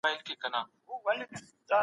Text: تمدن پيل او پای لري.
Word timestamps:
تمدن 0.03 0.17
پيل 0.25 0.55
او 0.89 0.95
پای 1.03 1.15
لري. 1.19 1.35